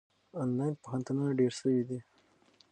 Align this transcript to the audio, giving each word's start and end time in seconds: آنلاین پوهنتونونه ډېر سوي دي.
آنلاین 0.41 0.73
پوهنتونونه 0.83 1.31
ډېر 1.39 1.51
سوي 1.61 1.81
دي. 1.89 1.99